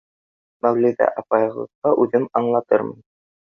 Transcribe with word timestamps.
Мәүлиҙә 0.65 1.09
апайығыҙға 1.23 1.93
үҙем 2.07 2.27
аңлатырмын. 2.41 2.99